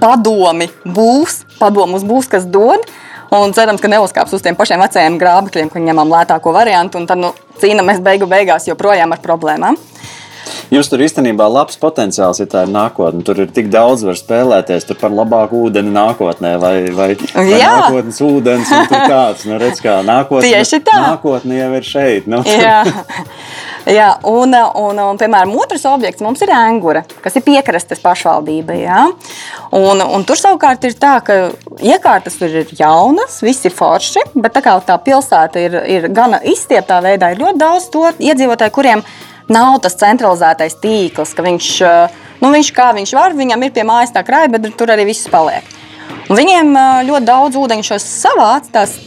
[0.01, 2.86] padomi būs, padomus būs, kas dod.
[3.33, 7.19] Un cerams, ka neuzkāps uz tiem pašiem vecajiem grābekļiem, kur ņemam lētāko variantu, un tad
[7.19, 9.75] nu, cīnāmies beigu beigās joprojām ar problēmām.
[10.73, 13.23] Jums tur īstenībā labs potenciāls, ja tā ir nākotne.
[13.27, 18.73] Tur ir tik daudz, var spēlēties par labāku ūdeni nākotnē, vai, vai, vai nākotnes ūdens.
[18.91, 20.97] Tāds, nu, redz, kā nākotne, Tieši tā.
[21.13, 22.27] Nākotne jau ir šeit.
[22.29, 22.43] Nu.
[22.67, 22.81] Jā.
[23.88, 28.75] Jā, un, un, un, piemēram, otrs objekts mums ir Angura, kas ir piekrastes pašvaldība.
[28.75, 29.05] Jā.
[29.77, 31.38] Un, un tur savukārt ir tā, ka
[31.79, 36.99] iekārtas tur ir jaunas, visi forši, bet tā kā tā pilsēta ir, ir gana izstieptā
[37.05, 42.15] veidā, ir ļoti daudz to iedzīvotāju, kuriem ir nav tas centralizētais tīkls, ka viņš, eh,
[42.41, 45.29] nu, viņš kā viņš var, viņam ir pie mājas tā krāja, bet tur arī viss
[45.31, 45.63] paliek.
[46.29, 48.97] Un viņiem eh, ļoti daudz ūdeņu šos savāc, tās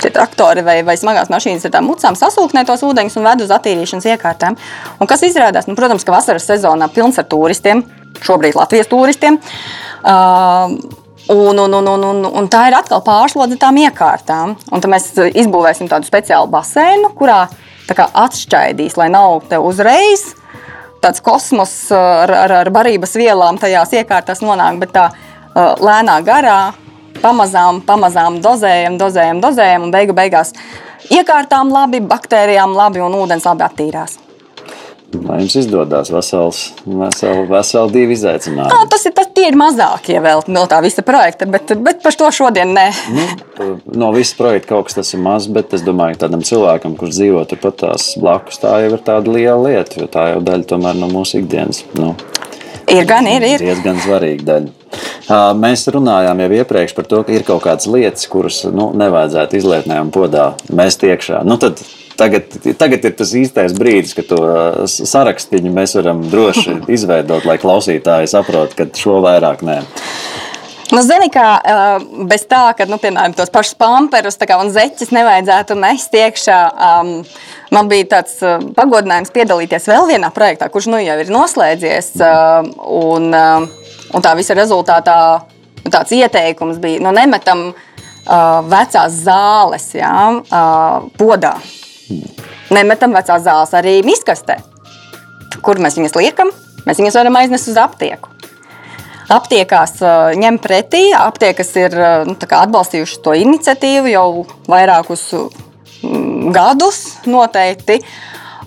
[0.00, 4.08] traktori vai, vai smagās mašīnas ar tām mucām sasūknē tos ūdeņus un ved uz attīrīšanas
[4.14, 4.56] iekārtām.
[4.96, 7.84] Un kas izrādās, nu, protams, ka vasaras sezonā pilns ar turistiem,
[8.24, 9.36] šobrīd Latvijas turistiem.
[10.00, 10.78] Uh,
[11.28, 14.56] Un, un, un, un, un, un tā ir atkal pārslodze tām iekārtām.
[14.72, 17.44] Un tad mēs izbūvēsim tādu speciālu baseinu, kurā
[17.90, 20.30] atšķaidīs, lai nav te uzreiz
[21.00, 26.18] tāds kosmos uh, ar, ar, ar barības vielām tajās iekārtās nonāk, bet tā uh, lēnā
[26.26, 26.58] garā,
[27.22, 30.52] pamazām, pamazām dozējam, dozējam, dozējam un beigu beigās
[31.10, 34.18] iekārtām labi, baktērijām labi un ūdens labi attīrās.
[35.10, 38.70] Lai jums izdodas vesels, vesel, vesel divi izaicinājumi.
[38.70, 42.14] Tā, tas ir tas, tie ir mazākie vēl no tā visa projekta, bet, bet par
[42.14, 42.86] to šodien nē.
[43.16, 43.24] Nu,
[44.04, 47.16] no visas projekta kaut kas tas ir maz, bet es domāju, ka tādam cilvēkam, kurš
[47.18, 51.02] dzīvo turpat tās blakus, tā jau ir tāda liela lieta, jo tā jau daļa tomēr
[51.02, 51.82] no mūsu ikdienas.
[51.98, 52.14] Nu,
[52.90, 53.62] Ir gan, ir, ir.
[53.62, 54.70] diezgan svarīga daļa.
[55.58, 60.10] Mēs runājām jau iepriekš par to, ka ir kaut kādas lietas, kuras nu, nevajadzētu izlietnējām
[60.14, 61.44] podā mest iekšā.
[61.46, 61.78] Nu, tad,
[62.20, 67.48] tagad, tagad ir tas īstais brīdis, kad to ā, s- sarakstīņu mēs varam droši izveidot,
[67.48, 69.80] lai klausītāji saprotu, ka šo vairāk nē.
[70.90, 75.76] Nu, zini, kā uh, bez tā, ka, nu, piemēram, tos pašus pamperus un zeķes nevajadzētu
[75.78, 76.56] mest iekšā.
[76.74, 77.12] Um,
[77.70, 82.10] man bija tāds uh, pagodinājums piedalīties vēl vienā projektā, kurš nu jau ir noslēdzies.
[82.18, 83.68] Uh, un, uh,
[84.10, 85.16] un tā visa rezultātā
[85.84, 90.10] nu, tāds ieteikums bija, nu, nemetam uh, vecās zāles jā,
[90.42, 91.54] uh, podā.
[92.70, 94.60] Nemetam vecās zāles arī miskastē.
[95.64, 96.52] Kur mēs viņus liekam?
[96.86, 98.30] Mēs viņus varam aiznest uz aptieku.
[99.30, 101.04] Aptiekās uh, ņem pretī.
[101.14, 104.26] Aptiekas ir uh, nu, atbalstījušas to iniciatīvu jau
[104.70, 108.00] vairākus mm, gadus noteikti.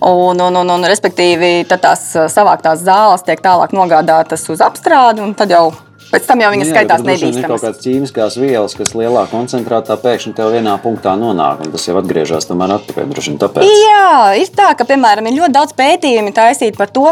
[0.03, 5.23] Un, un, un, un, respektīvi, tad tās uh, savāktās zāles tiek tālāk nogādātas uz apstrādi,
[5.23, 5.69] un tad jau
[6.13, 9.26] pēc tam jau viņas Nu jā, skaitās vien Ir kaut kādas ķīmiskās vielas, kas lielā
[9.32, 13.13] koncentrātā pēkšņi tev vienā punktā nonāk, un tas jau atgriežas tomēr atpakaļ.
[13.43, 13.69] Tāpēc.
[13.84, 17.10] Jā, ir tā, ka, piemēram, ir ļoti daudz pētījumu taisīt par to,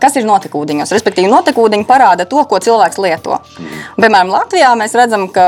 [0.00, 0.92] kas ir notekūdeņos.
[0.96, 3.40] Respektīvi, notekūdeņi parāda to, ko cilvēks lieto.
[3.96, 5.46] Piemēram, Latvijā mēs redzam, ka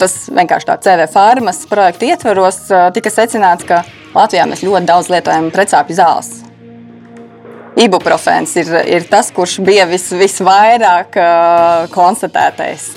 [0.00, 2.64] tas vienkārši tā CV farmas projekta ietvaros
[2.96, 3.84] tika secināts, ka
[4.16, 6.47] Latvijā mēs ļoti daudz lietojam precāpju zāles.
[7.78, 12.90] Ibuprofens ir, ir tas, kurš bija vis, visvairāk uh, konstatētais.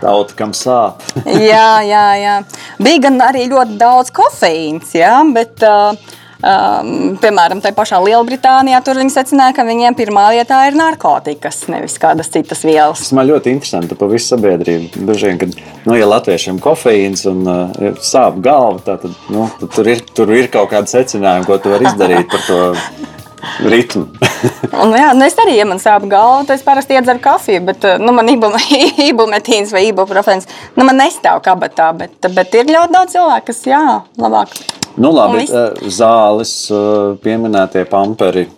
[0.00, 1.04] Tauta, kam sāp.
[1.50, 2.34] jā, jā, jā.
[2.82, 5.94] Bija gan arī ļoti daudz kofeīns, jā, bet, uh,
[6.42, 11.96] um, piemēram, tajā pašā Lielbritānijā tur viņi secināja, ka viņiem pirmā vietā ir narkotikas, nevis
[12.02, 13.06] kādas citas vielas.
[13.06, 15.06] Tas man ļoti interesanti par visu sabiedrību.
[15.08, 19.76] Dažu vien, kad nu, ja latviešiem kofeīns un uh, sāp galva, tā, tad, nu, tad
[19.78, 22.62] tur, ir, tur ir kaut kāda secinājuma, ko tu vari izdarīt par to
[23.70, 24.06] ritmu.
[24.82, 27.86] Un, jā, nu es arī, ja man sāp galva, tad es parasti iedzeru kafiju, bet
[27.88, 28.52] uh, nu, man ibu-
[29.10, 31.92] ibumetīns vai ibuprofens nu, man nestāv kabatā.
[31.98, 33.82] Bet, bet ir ļoti daudz cilvēku, kas jā,
[34.20, 34.54] labāk.
[34.96, 38.48] nu, labi, uh, zāles, uh, pieminētie pamperi.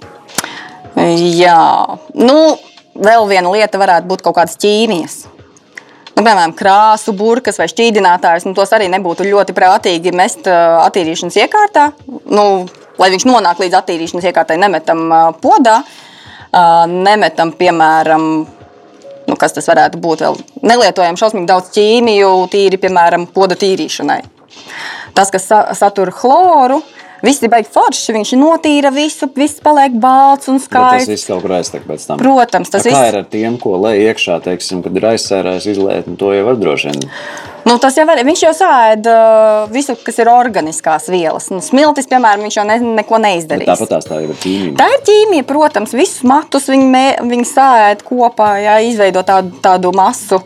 [0.96, 1.60] Jā,
[2.16, 2.36] nu,
[2.96, 5.24] vēl viena lieta varētu būt kaut kādas ķīmijas.
[6.16, 8.46] Nu, piemēram, krāsu, burkas vai šķīdinātājus.
[8.48, 11.90] Nu, tos arī nebūtu ļoti prātīgi mest uh, attīrīšanas iekārtā.
[12.32, 12.46] Nu,
[12.98, 15.06] lai viņš nonāk līdz attīrīšanas iekārtai, nemetam
[15.42, 15.80] podā,
[16.88, 18.26] nemetam, piemēram,
[19.26, 20.22] nu, kas tas varētu būt.
[20.26, 24.20] Vēl nelietojam šausmīgi daudz ķīmiju, tīri, piemēram, poda tīrīšanai.
[25.16, 26.80] Tas, kas sa satur chloru,
[27.24, 28.14] viss ir baigi forši.
[28.16, 31.08] Viņš notīra visu, viss paliek balts un Bet tas skaists.
[31.12, 32.20] viss kur aiztek pēc tam.
[32.20, 35.68] Protams, tas A, Kā viss- ir ar tiem, ko lej iekšā, teiksim, kad ir aizsērējis
[35.74, 37.10] izlēt, nu, to jau var droši vien.
[37.66, 39.08] Nu, tas jau var, viņš jau sēž
[39.74, 41.48] visu, kas ir organiskas vielas.
[41.50, 43.66] Nu, smiltis, piemēram, viņš jau ne, neko Bet neizdarīs.
[43.72, 44.76] tāpat tās tā ir ķīmija.
[44.78, 49.90] Tā ir ķīmija, protams, visus matus viņi, mē, viņi sēž kopā, jā, izveido tādu, tādu
[49.96, 50.38] masu.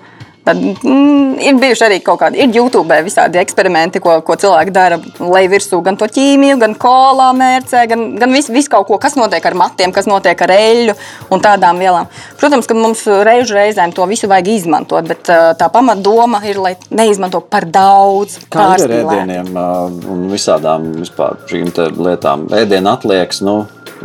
[0.44, 5.42] Tad, mm, ir bijuši arī kaut kādi, YouTube visādi eksperimenti, ko, ko cilvēki dara, lai
[5.52, 9.44] virsū gan to ķīmiju, gan kolā mērcē, gan, gan visu vis kaut ko, kas notiek
[9.44, 10.94] ar matiem, kas notiek ar eļļu
[11.30, 12.08] un tādām vielām.
[12.40, 16.72] Protams, ka mums reižu reizēm to visu vajag izmantot, bet ā, tā pamatdoma ir, lai
[16.88, 18.38] neizmanto par daudz.
[18.48, 19.68] Kā ar ēdieniem ā,
[20.14, 21.68] un visādām vispār šīm
[22.00, 22.48] lietām?
[22.56, 23.58] Ēdienu atliekas, nu,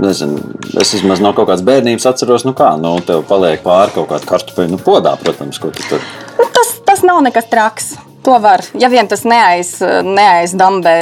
[0.03, 0.43] nezinu,
[0.81, 4.31] es vismaz no kaut kādas bērnības atceros, nu kā, nu, tev paliek pāri kaut kāda
[4.35, 6.07] kartupeļu, nu, podā, protams, ko tu tur.
[6.39, 7.95] Nu, tas, tas nav nekas traks.
[8.25, 8.63] To var.
[8.73, 10.93] Ja vien tas neaiz, neaizdambē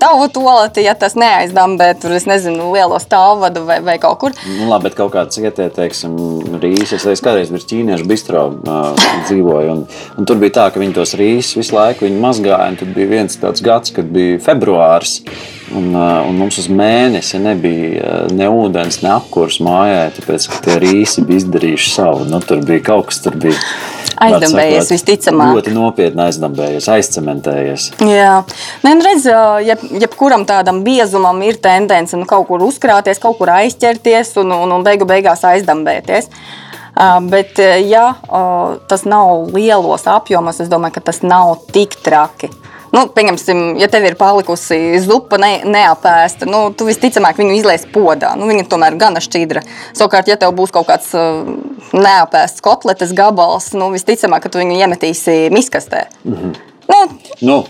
[0.00, 4.36] tavu toleti, ja tas neaizdambē tur, es nezinu, lielo stāvvadu vai, vai kaut kur.
[4.46, 6.16] Nu, labi, bet kaut kāds ietie, teiksim,
[6.62, 7.04] rīses.
[7.12, 9.84] Es kādreiz biju ķīniešu bistro uh, dzīvoju, un,
[10.16, 12.70] un tur bija tā, ka viņi tos rīsus visu laiku mazgāja.
[12.72, 15.18] un Tad bija viens tāds gads, kad bija februāris.
[15.76, 21.24] Un, un mums uz mēnesi nebija ne ūdens, ne apkurs mājā, tāpēc ka tie rīsi
[21.28, 22.26] bija izdarījuši savu.
[22.28, 23.56] Nu, tur bija kaut kas, tur bija
[24.22, 25.52] Aizdambējies, visticamāk.
[25.56, 27.88] Ļoti nopietni aizdambējies, aizcementējies.
[28.06, 28.42] Jā,
[28.82, 29.28] Nē, nu redz,
[29.66, 34.76] jeb, jebkuram tādam biezumam ir tendence nu, kaut kur uzkrāties, kaut kur aizķerties un, un,
[34.78, 36.30] un beigu beigās aizdambēties.
[37.32, 37.56] Bet,
[37.88, 38.06] ja
[38.88, 42.50] tas nav lielos apjomos, es domāju, ka tas nav tik traki.
[42.92, 48.34] Nu, pieņemsim, ja tev ir palikusi zupa ne, neapēsta, nu, tu visticamāk viņu izlaiž podā.
[48.36, 49.62] Nu, viņa tomēr ir gana šķidra.
[49.96, 51.40] Savukārt, ja tev būs kaut kāds uh,
[51.96, 56.04] neapēsts kotletes gabals, nu, visticamāk, ka tu viņu iemetīsi miskastē.
[56.28, 56.60] Mm -hmm.
[56.92, 57.00] nu,
[57.40, 57.64] Nu,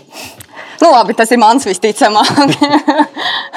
[0.83, 2.33] Nu, labi, tas ir mans visticamāk.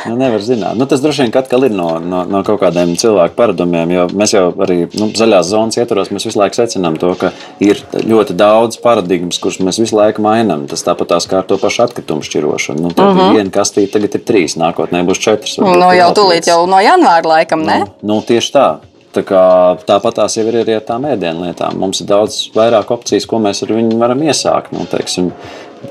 [0.07, 0.77] Nu, nevar zināt.
[0.79, 3.91] Nu, tas droši vien atkal ir no, no, no kaut kādiem cilvēku paradumiem.
[3.91, 7.33] Jo mēs jau arī nu, zaļās zonas ietvaros visu laiku secinām to, ka
[7.65, 10.69] ir ļoti daudz paradigmas, kuras mēs visu laiku mainām.
[10.71, 12.85] Tas tāpat tās kā ar to pašu atkritumu šķirošanu.
[12.87, 13.35] Nu, tad uh -huh.
[13.35, 15.59] viena kastīte, tagad ir trīs, nākotnē būs četras.
[15.59, 17.79] Nu, jau tūlīt jau no janvāra laikam, ne?
[17.79, 18.69] Nu, nu, tieši tā.
[19.17, 19.43] Tā kā,
[19.89, 21.79] tāpat tās jau ir arī ar tām ēdienlietām.
[21.81, 24.75] Mums ir daudz vairāk opcijas, ko mēs ar viņu varam iesākt.
[24.77, 25.31] Nu, teiksim,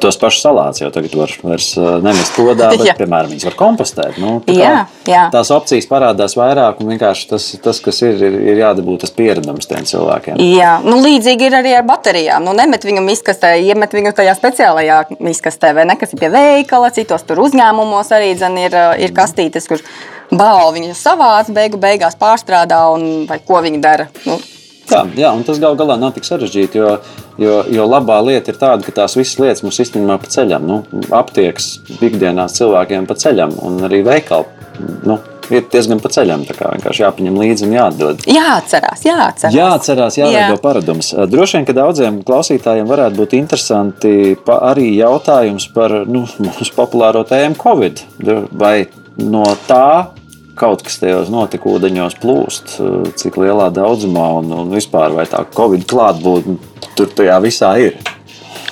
[0.01, 4.17] tos pašus salātus jau tagad var vairs nemest podā, bet, piemēram, viņas var kompostēt.
[4.21, 4.71] Nu, tā jā,
[5.09, 5.25] jā.
[5.33, 9.69] Tās opcijas parādās vairāk, un vienkārši tas, tas kas ir, ir, ir jādabūt tas pieredums
[9.69, 10.41] tiem cilvēkiem.
[10.55, 12.45] Jā, nu, līdzīgi ir arī ar baterijām.
[12.45, 16.91] Nu, nemet viņu miskastē, iemet viņu tajā speciālajā miskastē, vai ne, kas ir pie veikala,
[16.95, 19.83] citos tur uzņēmumos arī dzen, ir, ir kastītes, kur
[20.33, 24.09] bāli viņu savāc, beigu beigās pārstrādā un vai ko viņi dara.
[24.25, 24.39] Nu,
[24.89, 26.95] Tā, jā, un tas gal galā nav tik sarežģīti, jo,
[27.41, 30.67] jo, jo labā lieta ir tāda, ka tās visas lietas mums īstenībā pa ceļam.
[30.69, 30.81] Nu,
[31.15, 34.45] aptieks ikdienās cilvēkiem pa ceļam, un arī veikali
[35.07, 35.17] nu,
[35.53, 36.45] ir diezgan pa ceļam.
[36.47, 38.25] Tā kā vienkārši jāpaņem līdzi un jāatdod.
[38.29, 39.55] jāatcerās, jāatcerās.
[39.55, 40.61] Jāatcerās, jāveido Jā.
[40.61, 41.11] paradums.
[41.31, 47.57] Droši vien, ka daudziem klausītājiem varētu būt interesanti arī jautājums par nu, mūsu populāro tēmu
[47.61, 48.05] Covid.
[48.51, 48.77] Vai
[49.21, 50.11] no tā
[50.55, 52.75] kaut kas tajos notekūdeņos plūst,
[53.19, 56.57] cik lielā daudzumā un, un vispār vai tā Covid klātbūtne
[56.95, 57.97] tur tajā visā ir?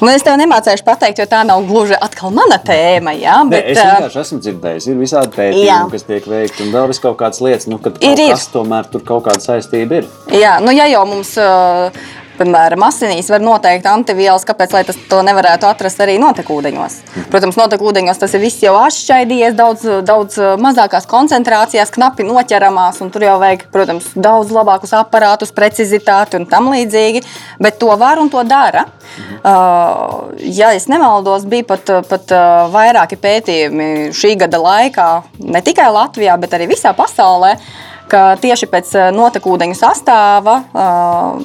[0.04, 3.13] Nu, es tev nemācīšu pateikt, jo tā nav gluži atkal mana tēma.
[3.15, 5.78] Jā, bet, es ā, vienkārši esmu dzirdējis, ir visādi pētījumi, Jā.
[5.93, 8.34] kas tiek veikti, un vēl vis kaut kādas lietas, nu, kad Ir, kaut ir.
[8.34, 10.10] kas tomēr tur kaut kāda saistība ir.
[10.34, 11.93] Jā, nu, ja jau mums, ā,
[12.38, 16.98] piemēram, asinīs var noteikt antivielas, kāpēc tas nevarētu atrast arī notekūdeņos?
[17.32, 23.12] Protams, notekūdeņos tas ir viss jau atšķaidījies, daudz, daudz ā, mazākās koncentrācijās, knapi noķeramās, un
[23.13, 27.24] tur jau vajag, protams, daudz labākus aparātus, precizitāti un tam līdzīgi,
[27.63, 28.88] bet to var un to dara.
[29.43, 35.10] Uh, ja es nemaldos, bija pat, pat uh, vairāki pētījumi šī gada laikā,
[35.43, 37.58] ne tikai Latvijā, bet arī visā pasaulē,
[38.12, 41.39] ka tieši pēc uh, notekūdeņu sastāva uh,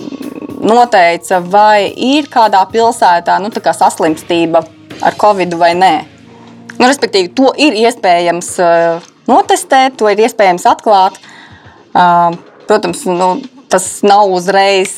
[0.65, 4.65] noteica, vai ir kādā pilsētā nu, kā saslimstība
[5.05, 5.95] ar covid vai nē.
[6.79, 11.19] Nu, respektīvi, to ir iespējams uh, notestēt, to ir iespējams atklāt.
[11.91, 12.37] Uh,
[12.69, 13.31] protams, nu,
[13.73, 14.95] tas nav uzreiz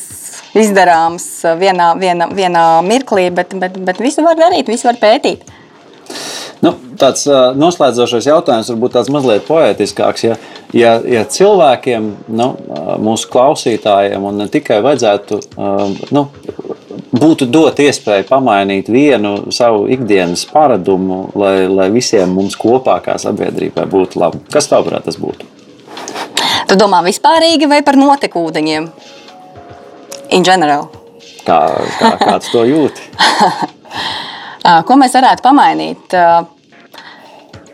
[0.58, 5.46] izdarāms uh, vienā, vienā, vienā mirklī, bet, bet, bet visu var darīt, visu var pētīt.
[6.60, 10.26] Nu, tāds uh, noslēdzošais jautājums, varbūt tāds mazliet poetiskāks.
[10.26, 10.36] Ja,
[10.76, 16.26] ja, ja cilvēkiem, nu, uh, mūsu klausītājiem, un ne tikai vajadzētu, uh, nu,
[17.10, 23.86] būtu dot iespēju pamainīt vienu savu ikdienas paradumu, lai, lai visiem mums kopā, kā sabiedrībai,
[23.90, 25.48] būtu labi, kas tavuprāt tas būtu?
[26.70, 28.86] Tu domā vispārīgi vai par notekūdeņiem?
[30.36, 30.86] In general.
[31.42, 31.58] Kā,
[31.98, 33.02] kā, kāds to jūti?
[34.68, 36.14] Ā, Ko mēs varētu pamainīt?
[36.14, 36.44] Ā,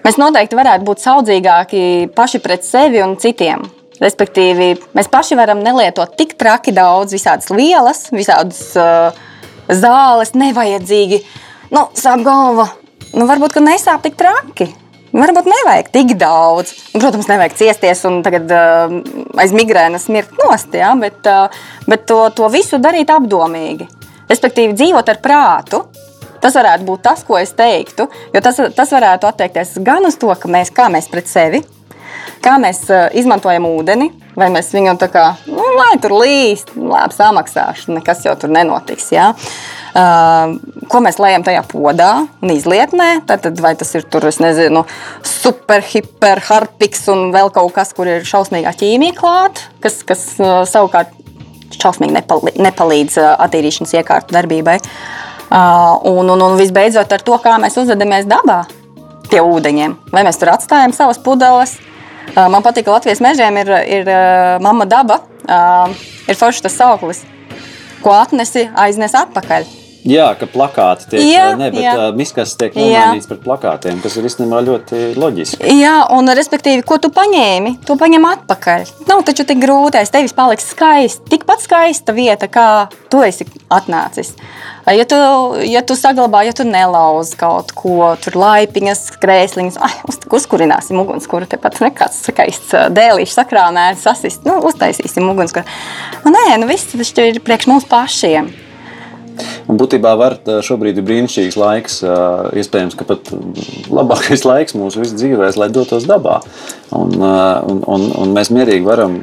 [0.06, 1.80] Mēs noteikti varētu būt saudzīgāki
[2.14, 3.64] paši pret sevi un citiem.
[3.98, 9.16] Respektīvi, mēs paši varam nelietot tik traki daudz visādas vielas, visādas uh,
[9.66, 11.18] zāles, nevajadzīgi.
[11.74, 12.68] Nu, sāp galva.
[13.16, 14.68] Nu, varbūt, ka nesāp tik traki.
[15.16, 16.76] Varbūt nevajag tik daudz.
[16.92, 18.98] Nu, Protams, nevajag ciesties un tagad uh,
[19.42, 20.94] aiz migrēnas mirt nost, ja?
[21.02, 21.50] bet, uh,
[21.90, 23.90] bet to, to visu darīt apdomīgi.
[24.30, 25.82] Respektīvi, dzīvot ar prātu.
[26.46, 28.04] Tas varētu būt tas, ko es teiktu.
[28.30, 31.58] Jo tas, tas varētu attiekties gan uz to, ka mēs, kā mēs pret sevi,
[32.44, 37.18] kā mēs uh, izmantojam ūdeni, vai mēs viņu tā kā, nu, lai tur līst, labi
[37.18, 39.08] samaksāšu, nekas jau tur nenotiks.
[39.16, 39.32] Ja?
[39.90, 40.54] Uh,
[40.86, 44.86] ko mēs lejam tajā podā un izlietnē, tad, vai tas ir tur, nezinu,
[45.26, 50.62] super, hiper, harpiks un vēl kaut kas, kur ir šausmīgā ķīmija klāta, kas, kas uh,
[50.62, 51.10] savukārt
[51.74, 54.78] šausmīgi nepali, nepalīdz uh, attīrīšanas iekārtu darbībai.
[54.78, 58.64] Uh, un, un, un visbeidzot ar to, kā mēs uzvedamies dabā
[59.30, 59.96] pie ūdeņiem.
[60.14, 61.76] Vai mēs tur atstājam savas pudeles?
[62.34, 65.94] Uh, man patīk, ka Latvijas mežiem ir, ir uh, mamma daba, uh,
[66.26, 67.22] ir foršs tas sauklis,
[68.02, 69.85] ko atnesi, aiznes atpakaļ.
[70.06, 71.24] Jā, ka plakāti tiek
[71.82, 75.72] uh, miskas tiek nomainīts pret plakātiem, kas ir īstenībā ļoti loģiski.
[75.80, 78.86] Jā, un respektīvi, ko tu paņēmi, to paņem atpakaļ.
[79.10, 84.36] Nav taču tik grūti, aiz tevis paliks skaisti, tikpat skaista vieta, kā tu esi atnācis.
[84.86, 85.16] Ja tu,
[85.66, 91.48] ja tu saglabā, ja tu nelauzi kaut ko, tur laipiņas, krēsliņas, ai, uz, uzkurināsim ugunskura,
[91.50, 95.66] tepat nekāds skaists dēlīšs sakrāmēts, sasist, nu, uztaisīsim ugunskura.
[96.22, 98.52] Nu, nē, nu viss tas ir priekš mums pašiem.
[99.66, 101.96] Un būtībā var, šobrīd ir brīnišķīgs laiks,
[102.60, 103.32] iespējams, ka pat
[103.90, 106.38] labākais laiks mūsu visu dzīvēs, lai dotos dabā.
[106.94, 109.18] Un, un, un, un mēs mierīgi varam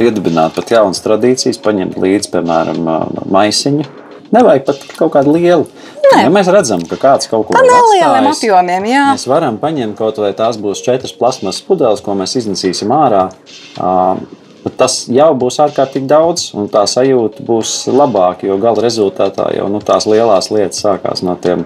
[0.00, 2.88] iedibināt pat jaunas tradīcijas, paņemt līdzi, piemēram,
[3.32, 3.88] maisiņu.
[4.34, 5.68] Nevajag pat kaut kādu lielu.
[6.06, 6.24] Nē.
[6.24, 9.04] Ja mēs redzam, ka kāds kaut ko ir nelieliem apjomiem, jā.
[9.12, 13.26] Mēs varam paņemt kaut vai tās būs četras plasmas pudeles, ko mēs iznesīsim ārā.
[13.78, 13.92] Ā,
[14.66, 18.48] bet Tas jau būs ārkārtīgi daudz, un tā sajūta būs labāka.
[18.48, 21.64] Jo gala rezultātā jau nu, tās lielās lietas sākās no tiem.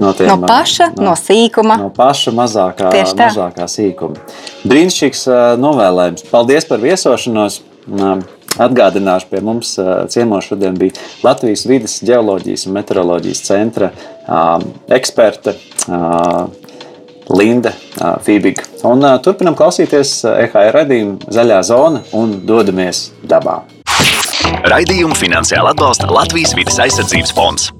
[0.00, 1.76] No, tiem, No paša, no sīkuma.
[1.82, 2.88] No paša mazākā,
[3.18, 4.22] mazākā sīkuma.
[4.64, 5.26] Brīnišķīgs
[5.60, 6.28] novēlējums.
[6.32, 7.60] Paldies par viesošanos.
[8.60, 9.76] Atgādināšu, pie mums
[10.10, 13.92] ciemos šodien bija Latvijas vidas geoloģijas un meteoroloģijas centra
[14.26, 14.40] ā,
[17.30, 18.66] Linda ā, Fībiga.
[18.88, 23.60] Un turpinam klausīties EHR radījumu Zaļā zona un dodamies dabā.
[24.70, 27.70] Raidījumu finansiāli atbalsta Latvijas vidas aizsardzības fonds.